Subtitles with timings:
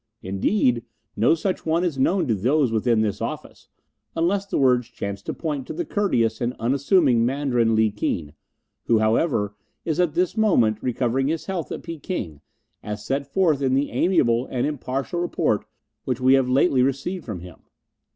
[0.23, 0.83] "Indeed,
[1.15, 3.67] no such one is known to those within this office,
[4.15, 8.33] unless the words chance to point to the courteous and unassuming Mandarin Li Keen,
[8.85, 9.53] who, however,
[9.85, 12.41] is at this moment recovering his health at Peking,
[12.81, 15.65] as set forth in the amiable and impartial report
[16.05, 17.59] which we have lately received from him."